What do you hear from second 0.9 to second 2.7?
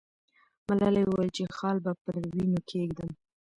وویل چې خال به پر وینو